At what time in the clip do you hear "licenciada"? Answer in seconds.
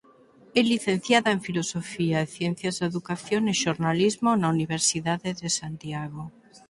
0.73-1.29